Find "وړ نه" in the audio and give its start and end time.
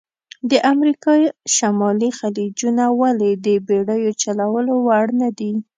4.85-5.29